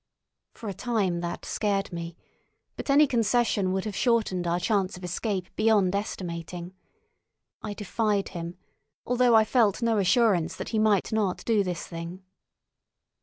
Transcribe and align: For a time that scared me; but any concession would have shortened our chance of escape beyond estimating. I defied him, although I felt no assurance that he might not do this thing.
For 0.55 0.67
a 0.67 0.73
time 0.73 1.19
that 1.21 1.45
scared 1.45 1.93
me; 1.93 2.17
but 2.75 2.89
any 2.89 3.05
concession 3.05 3.71
would 3.71 3.85
have 3.85 3.95
shortened 3.95 4.47
our 4.47 4.59
chance 4.59 4.97
of 4.97 5.03
escape 5.03 5.55
beyond 5.55 5.95
estimating. 5.95 6.73
I 7.61 7.75
defied 7.75 8.29
him, 8.29 8.57
although 9.05 9.35
I 9.35 9.43
felt 9.45 9.83
no 9.83 9.99
assurance 9.99 10.55
that 10.55 10.69
he 10.69 10.79
might 10.79 11.13
not 11.13 11.45
do 11.45 11.63
this 11.63 11.85
thing. 11.85 12.23